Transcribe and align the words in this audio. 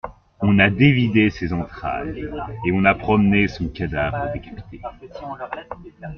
On 0.39 0.57
a 0.57 0.71
dévidé 0.71 1.29
ses 1.29 1.53
entrailles, 1.53 2.27
et 2.65 2.71
on 2.71 2.85
a 2.85 2.95
promené 2.95 3.47
son 3.47 3.67
cadavre 3.69 4.31
décapité! 4.33 4.81